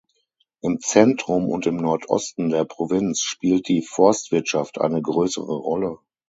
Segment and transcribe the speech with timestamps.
[0.61, 5.99] Im Zentrum und im Nordosten der Provinz spielt die Forstwirtschaft eine größere Rolle.